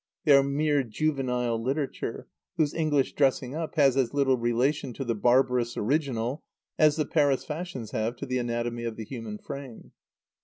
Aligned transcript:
They 0.25 0.31
are 0.35 0.41
mere 0.41 0.81
juvenile 0.83 1.61
literature, 1.61 2.27
whose 2.57 2.73
English 2.73 3.13
dressing 3.13 3.53
up 3.53 3.75
has 3.75 3.95
as 3.95 4.15
little 4.15 4.35
relation 4.35 4.93
to 4.93 5.05
the 5.05 5.13
barbarous 5.13 5.77
original 5.77 6.43
as 6.79 6.95
the 6.95 7.05
Paris 7.05 7.45
fashions 7.45 7.91
have 7.91 8.15
to 8.15 8.25
the 8.25 8.39
anatomy 8.39 8.83
of 8.85 8.95
the 8.95 9.05
human 9.05 9.37
frame. 9.37 9.91